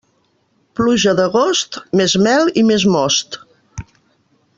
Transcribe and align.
Pluja 0.79 1.11
d'agost, 1.19 1.77
més 2.01 2.15
mel 2.29 2.49
i 2.63 2.65
més 2.71 2.87
most. 2.97 3.39